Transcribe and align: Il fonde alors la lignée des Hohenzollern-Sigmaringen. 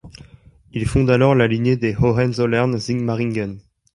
Il 0.73 0.87
fonde 0.87 1.11
alors 1.11 1.35
la 1.35 1.45
lignée 1.47 1.77
des 1.77 1.95
Hohenzollern-Sigmaringen. 1.95 3.59